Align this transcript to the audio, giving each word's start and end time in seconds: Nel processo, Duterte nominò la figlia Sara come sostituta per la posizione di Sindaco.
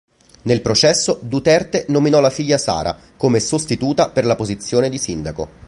Nel 0.45 0.61
processo, 0.63 1.19
Duterte 1.21 1.85
nominò 1.89 2.19
la 2.21 2.31
figlia 2.31 2.57
Sara 2.57 2.97
come 3.15 3.39
sostituta 3.39 4.09
per 4.09 4.25
la 4.25 4.35
posizione 4.35 4.89
di 4.89 4.97
Sindaco. 4.97 5.59